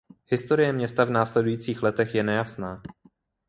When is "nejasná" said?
2.23-2.81